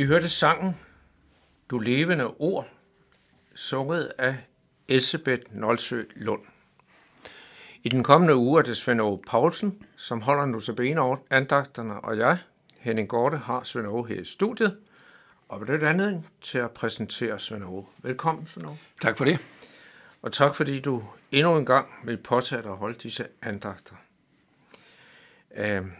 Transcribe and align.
Vi 0.00 0.06
hørte 0.06 0.28
sangen 0.28 0.76
Du 1.70 1.78
levende 1.78 2.26
ord, 2.26 2.68
sunget 3.54 4.12
af 4.18 4.36
Elsebeth 4.88 5.42
Nolsø 5.50 6.02
Lund. 6.16 6.42
I 7.82 7.88
den 7.88 8.02
kommende 8.02 8.36
uge 8.36 8.60
er 8.60 8.64
det 8.64 8.76
Svend 8.76 9.00
Aage 9.00 9.22
Poulsen, 9.26 9.82
som 9.96 10.20
holder 10.20 10.46
nu 10.46 10.60
til 10.60 10.74
bene 10.74 11.16
andagterne, 11.30 12.00
og 12.00 12.18
jeg, 12.18 12.38
Henning 12.78 13.08
Gorte, 13.08 13.36
har 13.36 13.62
Svend 13.62 13.86
Aage 13.86 14.08
her 14.08 14.20
i 14.20 14.24
studiet, 14.24 14.78
og 15.48 15.66
det 15.66 15.82
er 15.82 15.88
andet 15.88 16.24
til 16.42 16.58
at 16.58 16.70
præsentere 16.70 17.38
Svend 17.38 17.64
Aage. 17.64 17.86
Velkommen, 18.02 18.46
Svend 18.46 18.66
Aage. 18.66 18.80
Tak 19.02 19.16
for 19.16 19.24
det. 19.24 19.38
Og 20.22 20.32
tak 20.32 20.54
fordi 20.54 20.80
du 20.80 21.04
endnu 21.32 21.56
en 21.56 21.66
gang 21.66 21.88
vil 22.04 22.16
påtage 22.16 22.62
dig 22.62 22.70
at 22.70 22.76
holde 22.76 22.98
disse 22.98 23.26
andagter. 23.42 23.94
Øhm, 25.56 25.92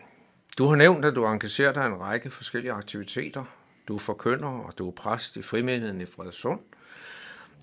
du 0.59 0.67
har 0.67 0.77
nævnt, 0.77 1.05
at 1.05 1.15
du 1.15 1.27
engagerer 1.27 1.73
dig 1.73 1.83
i 1.83 1.87
en 1.87 2.01
række 2.01 2.31
forskellige 2.31 2.73
aktiviteter. 2.73 3.45
Du 3.91 3.95
er 3.95 3.99
forkynder, 3.99 4.49
og 4.49 4.79
du 4.79 4.89
er 4.89 4.93
præst 4.93 5.37
i 5.37 5.43
frimenigheden 5.43 6.01
i 6.01 6.07
Fredersund, 6.07 6.61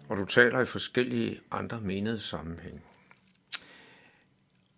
og 0.10 0.18
du 0.18 0.26
taler 0.26 0.60
i 0.60 0.66
forskellige 0.66 1.42
andre 1.52 1.82
menede 1.82 2.20
sammenhænge. 2.20 2.82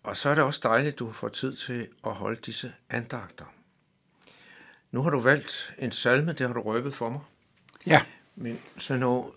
Og 0.04 0.18
så 0.18 0.30
er 0.30 0.36
det 0.36 0.44
også 0.44 0.59
dejligt, 0.64 0.94
at 0.94 1.00
du 1.00 1.12
får 1.12 1.30
tid 1.30 1.56
til 1.56 1.88
at 2.06 2.14
holde 2.14 2.42
disse 2.42 2.74
andagter. 2.90 3.46
Nu 4.92 5.02
har 5.02 5.09
du 5.09 5.20
valgt 5.20 5.76
en 5.78 5.92
salme, 5.92 6.34
det 6.34 6.48
har 6.48 6.54
du 6.54 6.62
røbet 6.62 6.94
for 6.94 7.09
mig. 7.09 7.22
Ja. 7.88 8.02
Men 8.36 8.59
Svend 8.78 9.32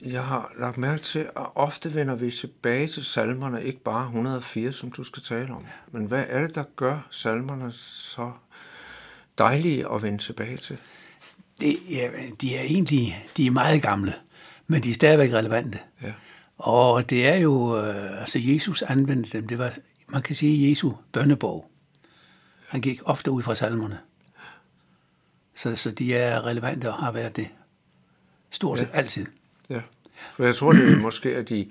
jeg 0.00 0.24
har 0.24 0.52
lagt 0.58 0.78
mærke 0.78 1.02
til, 1.02 1.18
at 1.18 1.46
ofte 1.54 1.94
vender 1.94 2.14
vi 2.14 2.30
tilbage 2.30 2.88
til 2.88 3.04
salmerne, 3.04 3.64
ikke 3.64 3.80
bare 3.80 4.04
104, 4.04 4.72
som 4.72 4.90
du 4.90 5.04
skal 5.04 5.22
tale 5.22 5.54
om. 5.54 5.66
Men 5.90 6.04
hvad 6.04 6.24
er 6.28 6.40
det, 6.40 6.54
der 6.54 6.64
gør 6.76 7.06
salmerne 7.10 7.72
så 7.72 8.32
dejlige 9.38 9.92
at 9.92 10.02
vende 10.02 10.18
tilbage 10.18 10.56
til? 10.56 10.78
Det, 11.60 11.78
ja, 11.90 12.10
de 12.40 12.56
er 12.56 12.62
egentlig 12.62 13.26
de 13.36 13.46
er 13.46 13.50
meget 13.50 13.82
gamle, 13.82 14.14
men 14.66 14.82
de 14.82 14.90
er 14.90 14.94
stadigvæk 14.94 15.32
relevante. 15.32 15.78
Ja. 16.02 16.12
Og 16.58 17.10
det 17.10 17.26
er 17.26 17.36
jo, 17.36 17.78
øh, 17.78 18.20
altså 18.20 18.38
Jesus 18.38 18.82
anvendte 18.82 19.30
dem, 19.38 19.48
det 19.48 19.58
var, 19.58 19.72
man 20.08 20.22
kan 20.22 20.34
sige, 20.34 20.70
Jesu 20.70 20.92
bønnebog. 21.12 21.70
Han 22.68 22.80
gik 22.80 23.00
ofte 23.04 23.30
ud 23.30 23.42
fra 23.42 23.54
salmerne. 23.54 23.98
Så, 25.54 25.76
så 25.76 25.90
de 25.90 26.14
er 26.14 26.46
relevante 26.46 26.88
og 26.88 26.94
har 26.94 27.12
været 27.12 27.36
det 27.36 27.48
stort 28.50 28.78
set 28.78 28.88
ja. 28.92 28.98
altid. 28.98 29.26
Ja, 29.70 29.80
for 30.36 30.44
jeg 30.44 30.54
tror, 30.54 30.72
det 30.72 30.92
er 30.92 30.96
måske 30.96 31.34
er 31.34 31.42
de, 31.42 31.70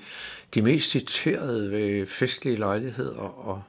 de 0.54 0.62
mest 0.62 0.90
citerede 0.90 1.72
ved 1.72 2.08
festlige 2.08 2.58
lejligheder 2.58 3.20
og 3.20 3.64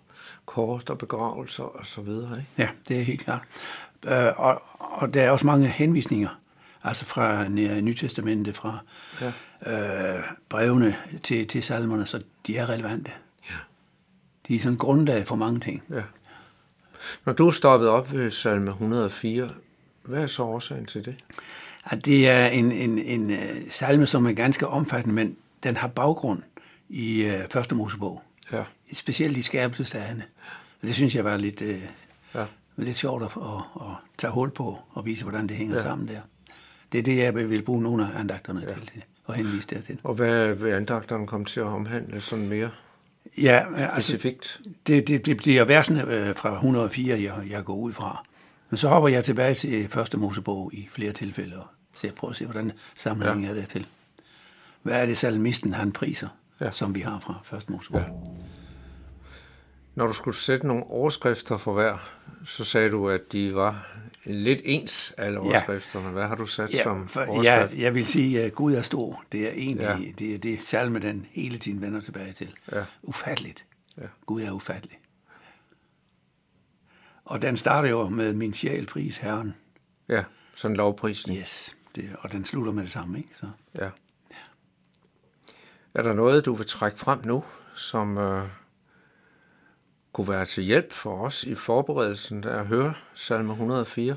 kort 0.46 0.90
og 0.90 0.98
begravelser 0.98 1.64
og 1.64 1.86
så 1.86 2.00
videre. 2.00 2.38
Ikke? 2.38 2.50
Ja, 2.58 2.68
det 2.88 3.00
er 3.00 3.04
helt 3.04 3.20
klart. 3.20 3.42
Øh, 4.06 4.32
og, 4.36 4.62
og 4.78 5.14
der 5.14 5.22
er 5.22 5.30
også 5.30 5.46
mange 5.46 5.68
henvisninger, 5.68 6.40
altså 6.82 7.04
fra 7.04 7.48
Nytestamentet, 7.80 8.56
fra 8.56 8.78
ja. 9.20 9.32
øh, 10.16 10.24
brevene 10.48 10.96
til, 11.22 11.48
til 11.48 11.62
salmerne, 11.62 12.06
så 12.06 12.22
de 12.46 12.56
er 12.56 12.68
relevante. 12.68 13.10
Ja. 13.50 13.56
De 14.48 14.56
er 14.56 14.60
sådan 14.60 14.78
grundlag 14.78 15.26
for 15.26 15.36
mange 15.36 15.60
ting. 15.60 15.82
Ja. 15.90 16.02
Når 17.24 17.32
du 17.32 17.50
stoppet 17.50 17.88
op 17.88 18.12
ved 18.12 18.30
salme 18.30 18.70
104, 18.70 19.50
hvad 20.02 20.22
er 20.22 20.26
så 20.26 20.42
årsagen 20.42 20.86
til 20.86 21.04
det? 21.04 21.16
At 21.84 22.04
det 22.04 22.28
er 22.28 22.46
en, 22.46 22.72
en, 22.72 22.98
en 22.98 23.30
uh, 23.30 23.70
salme, 23.70 24.06
som 24.06 24.26
er 24.26 24.32
ganske 24.32 24.66
omfattende, 24.66 25.14
men 25.14 25.36
den 25.62 25.76
har 25.76 25.88
baggrund 25.88 26.42
i 26.88 27.26
uh, 27.26 27.50
Første 27.50 27.74
Mosebog. 27.74 28.22
Ja. 28.52 28.64
Specielt 28.92 29.36
i 29.36 29.42
skærpelsesdagene. 29.42 30.22
Det 30.82 30.94
synes 30.94 31.14
jeg 31.14 31.24
var 31.24 31.36
lidt, 31.36 31.62
uh, 31.62 31.68
Ja. 32.34 32.44
Lidt 32.76 32.96
sjovt 32.96 33.22
at, 33.22 33.30
at, 33.36 33.80
at 33.80 33.86
tage 34.18 34.30
hul 34.32 34.50
på 34.50 34.78
og 34.90 35.06
vise, 35.06 35.22
hvordan 35.24 35.46
det 35.46 35.56
hænger 35.56 35.76
Ja. 35.76 35.82
sammen 35.82 36.08
der. 36.08 36.20
Det 36.92 36.98
er 36.98 37.02
det, 37.02 37.16
jeg 37.16 37.34
vil 37.34 37.62
bruge 37.62 37.82
nogle 37.82 38.04
af 38.12 38.20
andagterne 38.20 38.60
ja. 38.68 38.74
til 38.74 39.04
og 39.24 39.34
henvise 39.34 39.68
dertil. 39.68 39.98
Og 40.04 40.14
hvad 40.14 40.54
vil 40.54 40.70
andagterne 40.70 41.26
komme 41.26 41.46
til 41.46 41.60
at 41.60 41.66
omhandle 41.66 42.20
sådan 42.20 42.48
mere 42.48 42.70
Ja, 43.38 43.64
altså, 43.76 44.08
specifikt? 44.12 44.60
det, 44.86 45.08
det, 45.08 45.26
det 45.26 45.36
bliver 45.36 45.64
versene 45.64 46.02
øh, 46.02 46.34
fra 46.36 46.52
104, 46.54 47.20
jeg, 47.22 47.50
jeg 47.50 47.64
går 47.64 47.74
ud 47.76 47.92
fra. 47.92 48.24
Men 48.70 48.76
så 48.78 48.88
hopper 48.88 49.08
jeg 49.08 49.24
tilbage 49.24 49.54
til 49.54 49.88
første 49.88 50.16
Mosebog 50.18 50.70
i 50.74 50.88
flere 50.90 51.12
tilfælde, 51.12 51.56
og 51.56 51.66
så 51.94 52.06
jeg 52.06 52.14
prøver 52.14 52.30
at 52.32 52.36
se, 52.36 52.44
hvordan 52.44 52.72
sammenhængen 52.94 53.44
ja. 53.44 53.50
er 53.50 53.54
der 53.54 53.66
til. 53.66 53.86
Hvad 54.82 55.02
er 55.02 55.06
det 55.06 55.16
salmisten, 55.16 55.72
han 55.72 55.92
priser, 55.92 56.28
ja. 56.60 56.70
som 56.70 56.94
vi 56.94 57.00
har 57.00 57.20
fra 57.20 57.40
første 57.44 57.72
Mosebog? 57.72 58.00
Ja. 58.00 58.06
Når 59.94 60.06
du 60.06 60.12
skulle 60.12 60.36
sætte 60.36 60.66
nogle 60.66 60.84
overskrifter 60.84 61.56
for 61.56 61.72
hver, 61.72 61.98
så 62.46 62.64
sagde 62.64 62.90
du, 62.90 63.08
at 63.08 63.32
de 63.32 63.54
var 63.54 63.86
lidt 64.24 64.60
ens, 64.64 65.14
alle 65.18 65.40
overskrifterne. 65.40 66.10
Hvad 66.10 66.26
har 66.26 66.34
du 66.36 66.46
sat 66.46 66.70
Ja, 66.72 66.82
som 66.82 66.96
overskrift? 66.96 67.44
ja, 67.44 67.68
jeg 67.82 67.94
vil 67.94 68.06
sige, 68.06 68.42
at 68.42 68.54
Gud 68.54 68.74
er 68.74 68.82
stor. 68.82 69.24
Det 69.32 69.48
er 69.48 69.52
egentlig 69.52 69.84
Ja. 69.84 69.96
ja. 69.98 70.10
det, 70.18 70.34
er 70.34 70.38
det 70.38 70.64
salme, 70.64 70.98
den 70.98 71.26
hele 71.30 71.58
tiden 71.58 71.80
vender 71.80 72.00
tilbage 72.00 72.32
til. 72.32 72.54
Ja. 72.72 72.84
Ufatteligt. 73.02 73.64
Ja. 73.98 74.06
Gud 74.26 74.42
er 74.42 74.50
ufattelig. 74.50 74.98
Og 77.24 77.42
den 77.42 77.56
starter 77.56 77.88
jo 77.88 78.08
med 78.08 78.34
min 78.34 78.54
sjæl 78.54 78.86
pris 78.86 79.16
Herren. 79.16 79.54
Ja, 80.08 80.24
sådan 80.54 80.72
en 80.72 80.76
lovprisning. 80.76 81.38
Yes. 81.40 81.76
Det, 81.96 82.16
og 82.18 82.32
den 82.32 82.44
slutter 82.44 82.72
med 82.72 82.82
det 82.82 82.90
samme, 82.90 83.18
ikke? 83.18 83.30
Så. 83.40 83.46
Ja. 83.78 83.88
Er 85.94 86.02
der 86.02 86.12
noget, 86.12 86.44
du 86.46 86.54
vil 86.54 86.66
trække 86.66 86.98
frem 86.98 87.20
nu, 87.24 87.44
som 87.74 88.18
øh, 88.18 88.42
kunne 90.14 90.28
være 90.28 90.44
til 90.44 90.64
hjælp 90.64 90.92
for 90.92 91.18
os 91.18 91.44
i 91.44 91.54
forberedelsen 91.54 92.44
af 92.44 92.58
at 92.58 92.66
høre 92.66 92.94
salme 93.14 93.52
104? 93.52 94.16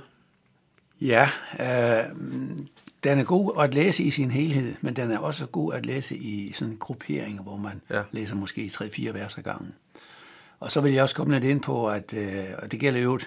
Ja, 1.02 1.30
øh, 1.60 2.16
den 3.04 3.20
er 3.20 3.24
god 3.24 3.52
at 3.64 3.74
læse 3.76 4.04
i 4.04 4.12
sin 4.12 4.32
helhed, 4.32 4.76
men 4.82 4.96
den 4.96 5.12
er 5.12 5.18
også 5.18 5.46
god 5.46 5.74
at 5.74 5.86
læse 5.86 6.18
i 6.18 6.52
sådan 6.54 6.78
grupperinger, 6.80 7.44
hvor 7.44 7.58
man 7.58 7.82
Ja. 7.90 7.98
ja. 7.98 8.04
læser 8.12 8.36
måske 8.36 8.72
3-4 8.74 9.12
vers 9.12 9.38
ad 9.38 9.44
gangen. 9.44 9.74
Og 10.60 10.72
så 10.72 10.82
vil 10.82 10.94
jeg 10.94 11.04
også 11.04 11.16
komme 11.16 11.34
lidt 11.34 11.44
ind 11.44 11.62
på, 11.62 11.88
at 11.90 12.14
øh, 12.14 12.44
og 12.58 12.72
det 12.72 12.80
gælder 12.80 13.00
jo 13.00 13.20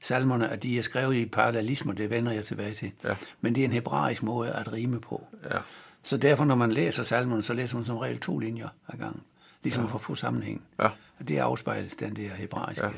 salmerne, 0.00 0.48
at 0.48 0.62
de 0.62 0.78
er 0.78 0.82
skrevet 0.82 1.14
i 1.14 1.26
parallelismer, 1.26 1.92
det 1.92 2.10
vender 2.10 2.32
jeg 2.32 2.44
tilbage 2.44 2.74
til. 2.74 2.92
Ja. 3.04 3.16
Men 3.40 3.54
det 3.54 3.60
er 3.60 3.64
en 3.64 3.72
hebraisk 3.72 4.22
måde 4.22 4.50
at 4.52 4.72
rime 4.72 5.00
på. 5.00 5.26
Ja. 5.50 5.58
Så 6.02 6.16
derfor, 6.16 6.44
når 6.44 6.54
man 6.54 6.72
læser 6.72 7.02
salmerne, 7.02 7.42
så 7.42 7.54
læser 7.54 7.76
man 7.76 7.86
som 7.86 7.96
regel 7.96 8.18
to 8.18 8.38
linjer 8.38 8.68
ad 8.88 8.98
gangen. 8.98 9.22
Ligesom 9.62 9.84
ja. 9.84 9.90
for 9.90 9.98
at 9.98 10.02
få 10.04 10.14
sammenhæng. 10.14 10.62
Ja. 10.78 10.88
Og 11.18 11.28
det 11.28 11.38
afspejles 11.38 11.96
den 11.96 12.16
der 12.16 12.28
hebraiske 12.28 12.86
ja. 12.86 12.92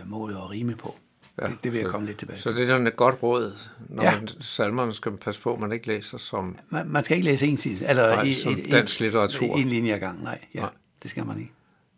øh, 0.00 0.08
måde 0.10 0.36
at 0.36 0.50
rime 0.50 0.76
på. 0.76 0.94
Ja. 1.40 1.46
Det, 1.46 1.64
det 1.64 1.72
vil 1.72 1.78
jeg 1.78 1.86
Så- 1.86 1.90
komme 1.92 2.06
lidt 2.06 2.18
tilbage 2.18 2.38
Så 2.38 2.50
til. 2.50 2.56
det 2.56 2.62
er 2.64 2.68
sådan 2.68 2.86
et 2.86 2.96
godt 2.96 3.22
råd, 3.22 3.58
når 3.88 4.02
ja. 4.02 4.18
Man, 4.18 4.28
salmerne 4.40 4.92
skal 4.94 5.12
man 5.12 5.18
passe 5.18 5.40
på, 5.40 5.56
man 5.56 5.72
ikke 5.72 5.86
læser 5.86 6.18
som... 6.18 6.58
Man, 6.70 6.88
man 6.88 7.04
skal 7.04 7.16
ikke 7.16 7.28
læse 7.30 7.46
en 7.46 7.56
side, 7.58 7.88
eller 7.88 8.14
Nej, 8.14 8.22
i, 8.24 8.34
som 8.34 8.52
i- 8.58 8.62
dansk 8.70 9.00
litteratur. 9.00 9.56
En 9.56 9.68
linje 9.68 9.94
ad 9.94 9.98
gang, 10.00 10.22
nej. 10.22 10.38
Ja, 10.54 10.60
Nej. 10.60 10.68
nej. 10.70 10.78
Det 11.02 11.10
skal 11.10 11.26
man 11.26 11.38
ikke. 11.38 11.52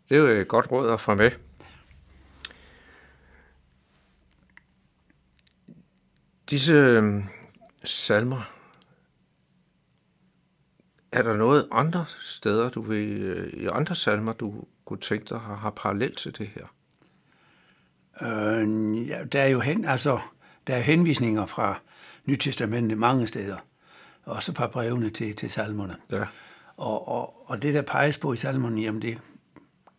Det 0.09 0.15
er 0.17 0.19
jo 0.21 0.27
et 0.27 0.47
godt 0.47 0.71
råd 0.71 0.89
at 0.93 1.01
få 1.01 1.15
med. 1.15 1.31
Disse 6.49 6.73
øhm, 6.73 7.23
salmer, 7.83 8.41
er 11.11 11.21
der 11.23 11.37
noget 11.37 11.67
andre 11.71 12.05
steder, 12.21 12.69
du 12.69 12.81
vil, 12.81 13.21
øh, 13.21 13.53
i 13.53 13.67
andre 13.67 13.95
salmer, 13.95 14.33
du 14.33 14.63
kunne 14.85 14.99
tænke 14.99 15.25
dig 15.29 15.39
har, 15.39 15.55
har 15.55 15.69
parallelt 15.69 16.17
til 16.17 16.37
det 16.37 16.47
her? 16.47 16.65
Øh, 18.21 19.07
ja, 19.07 19.23
der 19.23 19.41
er 19.41 19.47
jo 19.47 19.59
hen, 19.59 19.85
altså, 19.85 20.19
der 20.67 20.75
er 20.75 20.79
henvisninger 20.79 21.45
fra 21.45 21.79
Nytestamentet 22.25 22.97
mange 22.97 23.27
steder, 23.27 23.57
også 24.25 24.53
fra 24.53 24.67
brevene 24.67 25.09
til, 25.09 25.35
til 25.35 25.51
salmerne. 25.51 25.95
Ja, 26.11 26.25
Og, 26.77 27.07
og, 27.07 27.49
og 27.49 27.61
det, 27.61 27.73
der 27.73 27.81
peges 27.81 28.17
på 28.17 28.33
i 28.33 28.37
salmerne, 28.37 28.81
jamen 28.81 29.01
det 29.01 29.17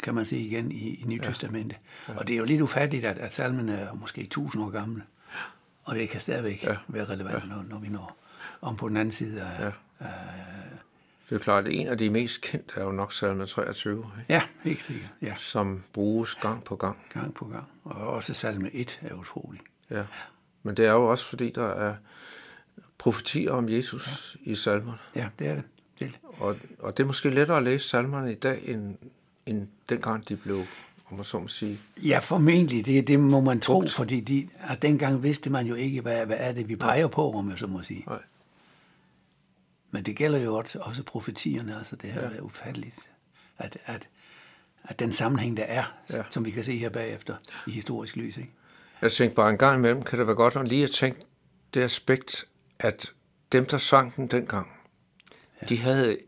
kan 0.03 0.15
man 0.15 0.25
se 0.27 0.39
igen 0.39 0.73
i, 0.73 0.95
i 0.95 1.05
Nytestamentet. 1.07 1.79
Ja. 2.09 2.15
Og 2.17 2.29
det 2.29 2.35
er 2.35 2.39
jo 2.39 2.45
lidt 2.45 2.61
ufatteligt, 2.61 3.05
at, 3.05 3.19
at 3.19 3.35
salmene 3.35 3.73
er 3.77 3.93
måske 3.95 4.21
1000 4.23 4.63
år 4.65 4.71
gamle, 4.71 5.03
og 5.85 5.97
det 5.97 6.09
kan 6.09 6.21
stadigvæk 6.21 6.65
Ja. 6.65 6.71
ja. 6.71 6.77
være 6.89 7.05
relevant, 7.05 7.49
når, 7.49 7.65
når 7.69 7.79
vi 7.79 7.89
når 7.89 8.17
om 8.61 8.77
på 8.77 8.89
den 8.89 8.97
anden 8.97 9.13
side 9.13 9.43
af... 9.43 9.65
Ja. 9.65 9.71
Ja, 10.01 10.07
det 11.31 11.37
er 11.37 11.41
klart, 11.41 11.67
at 11.67 11.73
en 11.73 11.89
af 11.89 11.99
de 11.99 12.11
mest 12.11 12.41
kendte 12.41 12.81
er 12.81 12.85
jo 12.85 12.93
nok 12.93 13.13
salme 13.13 13.47
23, 13.47 13.99
ikke? 13.99 14.11
ja 14.29 14.43
helt 14.63 14.85
sikkert. 14.85 15.11
Ja, 15.23 15.35
som 15.37 15.83
bruges 15.93 16.35
gang 16.35 16.65
på 16.65 16.77
gang. 16.77 16.97
gang 17.13 17.35
på 17.35 17.45
gang. 17.45 17.65
Og 17.85 18.09
også 18.09 18.35
salme 18.35 18.71
1 18.75 19.01
er 19.03 19.15
utrolig. 19.15 19.61
Ja. 19.91 20.03
Men 20.63 20.77
det 20.77 20.87
er 20.87 20.93
jo 20.93 21.11
også, 21.11 21.27
fordi 21.27 21.51
der 21.51 21.67
er 21.67 21.95
profetier 22.99 23.53
om 23.53 23.69
Jesus 23.69 24.37
ja. 24.47 24.51
i 24.51 24.55
salmerne. 24.55 24.99
Ja, 25.17 25.29
det 25.39 25.47
er 25.47 25.55
det. 25.55 25.65
det, 25.99 26.05
er 26.05 26.11
det. 26.11 26.19
Og, 26.39 26.57
og 26.79 26.97
det 26.97 27.03
er 27.03 27.07
måske 27.07 27.31
lettere 27.31 27.57
at 27.57 27.63
læse 27.63 27.89
salmerne 27.89 28.33
i 28.33 28.35
dag, 28.37 28.63
end, 28.65 28.97
end 29.47 29.69
dengang 29.89 30.29
de 30.29 30.37
blev, 30.37 30.59
om 31.11 31.17
man 31.17 31.25
så 31.25 31.39
må 31.39 31.49
sige. 31.49 31.81
Ja, 31.97 32.19
formentlig. 32.19 32.87
Det, 32.87 33.09
det 33.09 33.21
må 33.21 33.41
man 33.41 33.61
tro, 33.61 33.83
fordi 33.87 34.21
de, 34.21 34.49
at 34.61 34.83
dengang 34.83 35.23
vidste 35.23 35.51
man 35.51 35.67
jo 35.67 35.75
ikke, 35.75 36.01
hvad, 36.01 36.27
hvad 36.27 36.37
er 36.39 36.53
det, 36.53 36.69
vi 36.69 36.77
peger 36.77 37.09
på, 37.09 37.33
om 37.33 37.51
jeg 37.51 37.59
så 37.59 37.67
må 37.67 37.83
sige. 37.83 38.05
Nej. 38.07 38.19
Men 39.91 40.03
det 40.03 40.17
gælder 40.17 40.39
jo 40.39 40.55
også, 40.55 40.79
også 40.79 41.03
profetierne, 41.03 41.79
altså 41.79 41.97
det 41.97 42.13
her 42.13 42.23
ja. 42.31 42.37
er 42.37 42.41
ufatteligt, 42.41 43.11
at, 43.59 43.79
at, 43.85 44.09
at 44.85 44.99
den 44.99 45.13
sammenhæng, 45.13 45.57
der 45.57 45.63
er, 45.63 45.85
Ja. 46.11 46.23
som 46.31 46.45
vi 46.45 46.51
kan 46.51 46.65
se 46.65 46.79
her 46.79 46.89
bagefter 46.89 47.37
i 47.67 47.71
historisk 47.71 48.17
lys, 48.17 48.37
ikke? 48.37 48.53
Jeg 49.03 49.13
tænkte 49.13 49.37
bare 49.37 49.51
en 49.51 49.59
gang 49.59 49.79
imellem, 49.79 50.03
kan 50.03 50.19
det 50.19 50.27
være 50.27 50.37
godt 50.37 50.57
at 50.57 50.69
lige 50.69 50.85
at 50.85 50.91
tænke 50.91 51.21
det 51.75 51.81
aspekt, 51.83 52.45
at 52.79 53.13
dem, 53.53 53.67
der 53.67 53.79
sang 53.79 54.17
den 54.17 54.27
dengang, 54.27 54.73
ja. 55.63 55.67
de, 55.67 55.79
havde, 55.79 56.19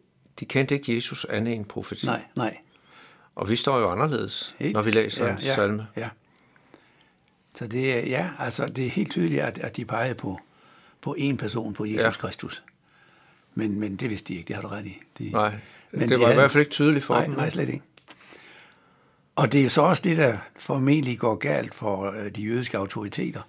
de 0.40 0.44
kendte 0.44 0.74
ikke 0.74 0.94
Jesus 0.94 1.24
andet 1.24 1.54
end 1.54 1.64
profeti. 1.64 2.06
Nej, 2.06 2.24
nej. 2.36 2.56
Og 3.34 3.48
vi 3.48 3.56
står 3.56 3.78
jo 3.78 3.90
anderledes, 3.90 4.54
Helt- 4.58 4.72
når 4.72 4.82
vi 4.82 4.90
læser 4.90 5.26
ja, 5.26 5.32
en 5.32 5.38
ja, 5.38 5.54
salme. 5.54 5.86
Ja. 5.96 6.08
Så 7.54 7.66
det 7.66 7.92
er, 7.92 8.00
ja, 8.06 8.30
altså 8.38 8.66
det 8.66 8.86
er 8.86 8.90
helt 8.90 9.10
tydeligt, 9.10 9.42
at, 9.42 9.58
at 9.58 9.76
de 9.76 9.84
pegede 9.84 10.14
på, 10.14 10.40
på 11.00 11.16
én 11.18 11.36
person, 11.36 11.74
på 11.74 11.84
Jesus 11.84 12.02
ja. 12.02 12.10
Kristus. 12.10 12.62
Men, 13.54 13.80
men 13.80 13.96
det 13.96 14.10
vidste 14.10 14.28
de 14.28 14.34
ikke, 14.38 14.48
det 14.48 14.54
har 14.56 14.62
du 14.62 14.68
ret 14.68 14.86
i. 14.86 14.98
De, 15.18 15.30
Nej, 15.32 15.54
Men 15.92 16.00
det 16.00 16.08
de 16.08 16.14
var 16.14 16.20
i 16.20 16.24
havde- 16.24 16.34
hvert 16.40 16.50
fald 16.50 16.60
ikke 16.60 16.70
tydeligt 16.72 17.04
for 17.04 17.14
nej, 17.14 17.24
dem. 17.26 17.34
nej, 17.34 17.50
slet 17.50 17.68
ikke. 17.68 17.84
Og 19.36 19.52
det 19.52 19.58
er 19.60 19.64
jo 19.64 19.68
så 19.70 19.82
også 19.82 20.02
det, 20.04 20.16
der 20.16 20.36
formentlig 20.58 21.18
går 21.18 21.34
galt 21.34 21.74
for 21.74 22.10
øh, 22.10 22.30
de 22.36 22.42
jødiske 22.42 22.78
autoriteter. 22.78 23.40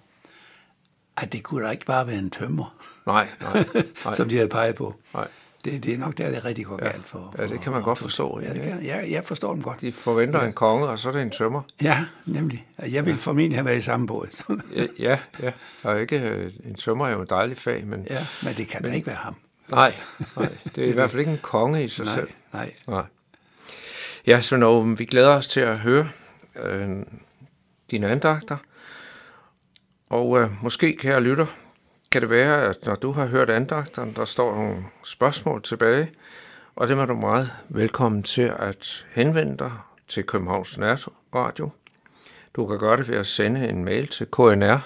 At 1.16 1.32
det 1.32 1.42
kunne 1.42 1.64
da 1.64 1.70
ikke 1.70 1.84
bare 1.86 2.06
være 2.06 2.18
en 2.18 2.30
tømmer, 2.30 2.76
Nej, 3.06 3.28
nej, 3.40 3.64
nej. 4.04 4.14
som 4.14 4.28
de 4.28 4.34
havde 4.36 4.48
peget 4.48 4.74
på. 4.74 4.94
nej. 5.14 5.28
Det, 5.64 5.84
det 5.84 5.94
er 5.94 5.98
nok 5.98 6.18
der, 6.18 6.30
det 6.30 6.44
rigtig 6.44 6.66
går 6.66 6.78
Ja. 6.82 6.88
galt 6.90 7.04
for, 7.06 7.34
Ja, 7.38 7.42
det 7.42 7.50
for 7.50 7.56
kan 7.62 7.72
man 7.72 7.82
godt 7.82 7.98
forstå, 7.98 8.40
Ja, 8.40 8.48
det 8.48 8.56
egentlig, 8.56 8.72
kan, 8.72 8.82
ja, 8.84 9.10
jeg 9.10 9.24
forstår 9.24 9.52
dem 9.54 9.62
godt. 9.62 9.80
De 9.80 9.92
forventer 9.92 10.40
en 10.40 10.52
konge, 10.52 10.88
og 10.88 10.98
så 10.98 11.08
er 11.08 11.12
det 11.12 11.22
en 11.22 11.30
tømmer. 11.30 11.62
Ja, 11.82 12.04
nemlig. 12.26 12.66
Jeg 12.90 13.06
ville 13.06 13.18
formentlig 13.20 13.56
have 13.58 13.66
været 13.66 13.78
i 13.78 13.80
samme 13.80 14.06
båd. 14.06 14.58
Ja, 14.76 14.86
Ja, 14.98 15.18
ja. 15.42 15.52
Er 15.84 15.96
ikke, 15.96 16.20
øh, 16.20 16.52
en 16.64 16.74
tømmer 16.74 17.06
er 17.06 17.12
jo 17.12 17.20
en 17.20 17.26
dejlig 17.30 17.56
fag, 17.56 17.86
men 17.86 18.06
ja, 18.10 18.18
men 18.44 18.54
det 18.54 18.68
kan 18.68 18.82
da 18.82 18.92
ikke 18.92 19.06
være 19.06 19.16
ham. 19.16 19.34
Nej, 19.68 19.94
nej, 20.36 20.58
det 20.74 20.78
er 20.86 20.88
i 20.90 20.92
hvert 20.92 21.10
fald 21.10 21.20
ikke 21.20 21.32
en 21.32 21.38
konge 21.42 21.84
i 21.84 21.88
sig 21.88 22.04
Nej, 22.04 22.14
selv. 22.14 22.28
nej. 22.52 22.74
Nej. 22.88 23.06
Ja, 24.26 24.40
Svend 24.40 24.64
Aage, 24.64 24.98
vi 24.98 25.04
glæder 25.04 25.30
os 25.36 25.46
til 25.46 25.60
at 25.60 25.78
høre 25.78 26.08
øh, 26.56 26.88
dine 27.90 28.08
andagter. 28.08 28.56
Og 30.08 30.40
øh, 30.40 30.50
måske, 30.62 30.96
kære 30.96 31.20
lytter, 31.20 31.46
kan 32.10 32.22
det 32.22 32.30
være, 32.30 32.62
at 32.62 32.86
når 32.86 32.94
du 32.94 33.12
har 33.12 33.26
hørt 33.26 33.50
andagterne, 33.50 34.14
der 34.14 34.24
står 34.24 34.54
nogle 34.54 34.84
spørgsmål 35.04 35.62
tilbage, 35.62 36.10
og 36.76 36.88
det 36.88 36.98
er 36.98 37.06
du 37.06 37.14
meget 37.14 37.52
velkommen 37.68 38.22
til 38.22 38.52
at 38.58 39.06
henvende 39.14 39.58
dig 39.58 39.72
til 40.08 40.24
Københavns 40.24 40.78
Nærradio. 40.78 41.70
Du 42.56 42.66
kan 42.66 42.78
gøre 42.78 42.96
det 42.96 43.08
ved 43.08 43.16
at 43.16 43.26
sende 43.26 43.68
en 43.68 43.84
mail 43.84 44.06
til 44.08 44.26
knr 44.26 44.78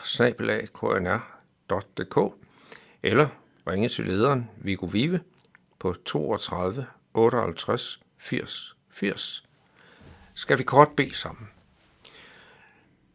eller 3.03 3.27
ringe 3.69 3.89
til 3.89 4.07
lederen 4.07 4.51
Viggo 4.57 4.87
Vive 4.87 5.21
på 5.79 5.95
32 6.05 6.87
58 7.15 8.01
80 8.19 8.77
80. 8.91 9.43
Skal 10.35 10.59
vi 10.59 10.63
kort 10.63 10.89
bede 10.97 11.15
sammen. 11.15 11.49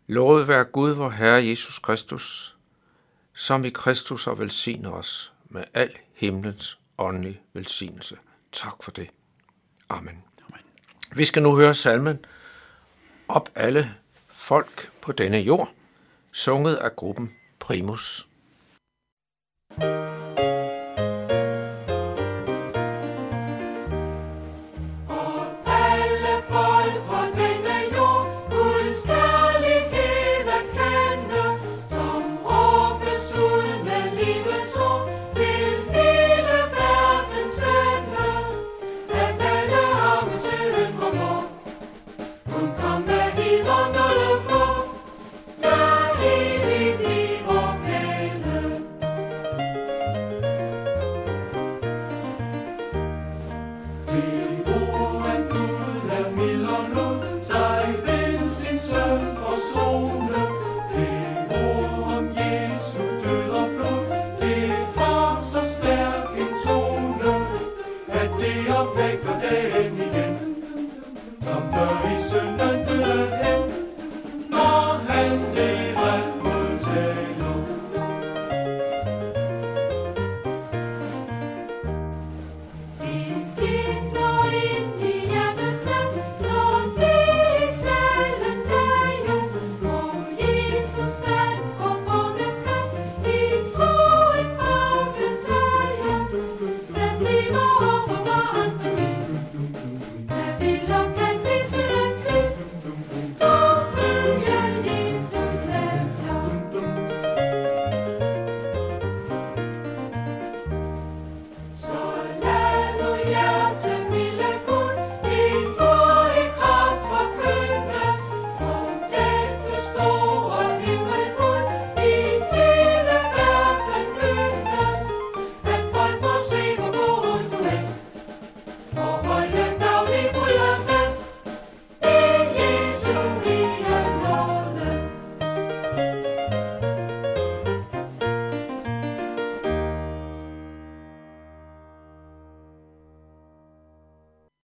Lovet 0.07 0.47
være 0.47 0.63
Gud, 0.63 0.91
vor 0.91 1.09
Herre 1.09 1.47
Jesus 1.47 1.79
Kristus, 1.79 2.57
som 3.33 3.65
i 3.65 3.69
Kristus 3.69 4.25
har 4.25 4.33
velsignet 4.33 4.93
os 4.93 5.33
med 5.49 5.63
al 5.73 5.97
himlens 6.13 6.79
åndelige 6.97 7.41
velsignelse. 7.53 8.17
Tak 8.51 8.83
for 8.83 8.91
det. 8.91 9.09
Amen. 9.89 10.23
Amen. 10.47 10.61
Vi 11.15 11.25
skal 11.25 11.43
nu 11.43 11.55
høre 11.55 11.73
salmen 11.73 12.25
Op 13.27 13.49
alle 13.55 13.95
folk 14.27 14.91
på 15.01 15.11
denne 15.11 15.37
jord, 15.37 15.73
sunget 16.31 16.75
af 16.75 16.95
gruppen 16.95 17.35
Primus. 17.59 18.27